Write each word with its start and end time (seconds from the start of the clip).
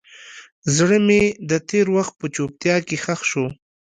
زړه 0.75 0.97
مې 1.07 1.23
د 1.49 1.51
تېر 1.69 1.85
وخت 1.95 2.13
په 2.19 2.27
چوپتیا 2.35 2.75
کې 2.87 2.97
ښخ 3.03 3.21
شو. 3.29 3.45